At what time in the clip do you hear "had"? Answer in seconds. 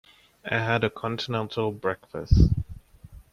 0.57-0.83